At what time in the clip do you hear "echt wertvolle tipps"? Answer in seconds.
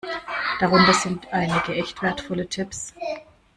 1.75-2.95